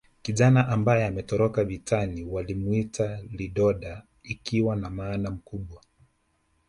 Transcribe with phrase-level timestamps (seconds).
[0.21, 5.81] Kijana ambaye ametoka vitani walimwita lidoda ikiwa na maana mkubwa